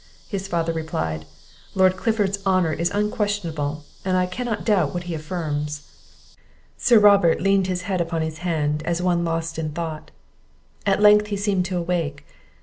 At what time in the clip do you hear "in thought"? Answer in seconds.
9.59-10.09